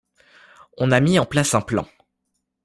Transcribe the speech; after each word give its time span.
On 0.77 0.89
a 0.89 0.99
mis 0.99 1.19
en 1.19 1.27
place 1.27 1.53
un 1.53 1.61
plan. 1.61 1.85